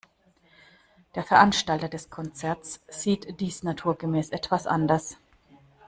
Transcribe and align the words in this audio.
Der 1.13 1.23
Veranstalter 1.23 1.87
des 1.87 2.09
Konzerts 2.09 2.79
sieht 2.87 3.39
dies 3.39 3.61
naturgemäß 3.61 4.31
etwas 4.31 4.65
anders. 4.65 5.17